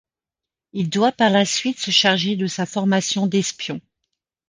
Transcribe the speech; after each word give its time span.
Il 0.73 0.89
doit 0.89 1.11
par 1.11 1.29
la 1.29 1.45
suite 1.45 1.77
se 1.77 1.91
charger 1.91 2.35
de 2.35 2.47
sa 2.47 2.65
formation 2.65 3.27
d'espion. 3.27 3.79